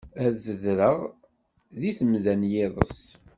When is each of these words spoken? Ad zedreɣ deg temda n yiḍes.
Ad 0.25 0.33
zedreɣ 0.45 0.97
deg 1.81 1.95
temda 1.97 2.33
n 2.39 2.49
yiḍes. 2.51 2.99